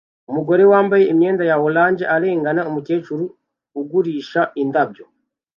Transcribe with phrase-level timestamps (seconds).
[0.29, 3.23] Umugore wambaye imyenda ya orange arengana umukecuru
[3.79, 5.03] ugurisha indabyo